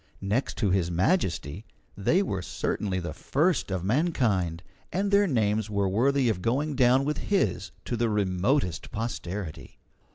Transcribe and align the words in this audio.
Next 0.19 0.57
to 0.57 0.71
His 0.71 0.89
Majesty, 0.89 1.63
they 1.95 2.23
were 2.23 2.41
certainly 2.41 2.99
the 2.99 3.13
first 3.13 3.69
of 3.69 3.83
mankind, 3.83 4.63
and 4.91 5.11
their 5.11 5.27
names 5.27 5.69
were 5.69 5.87
worthy 5.87 6.27
of 6.27 6.41
going 6.41 6.75
down 6.75 7.05
with 7.05 7.19
his 7.29 7.69
to 7.85 7.95
the 7.95 8.09
remotest 8.09 8.89
posterity. 8.89 9.77